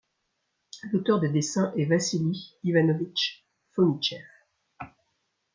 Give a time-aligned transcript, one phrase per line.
[0.91, 4.25] L'auteur des dessins est Vassili Ivanovitch Fomitchev.